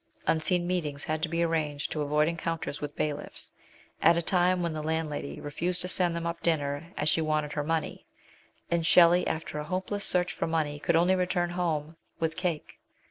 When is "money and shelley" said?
7.63-9.27